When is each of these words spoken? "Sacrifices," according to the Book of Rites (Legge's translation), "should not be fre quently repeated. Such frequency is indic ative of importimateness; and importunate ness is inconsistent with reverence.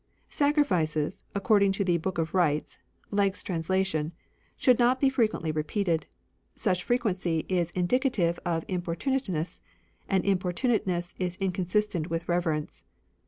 "Sacrifices," 0.41 1.23
according 1.35 1.71
to 1.73 1.83
the 1.83 1.99
Book 1.99 2.17
of 2.17 2.33
Rites 2.33 2.79
(Legge's 3.11 3.43
translation), 3.43 4.13
"should 4.57 4.79
not 4.79 4.99
be 4.99 5.09
fre 5.09 5.25
quently 5.25 5.55
repeated. 5.55 6.07
Such 6.55 6.83
frequency 6.83 7.45
is 7.47 7.71
indic 7.73 8.05
ative 8.05 8.39
of 8.43 8.65
importimateness; 8.65 9.61
and 10.09 10.25
importunate 10.25 10.87
ness 10.87 11.13
is 11.19 11.35
inconsistent 11.35 12.09
with 12.09 12.27
reverence. 12.27 12.83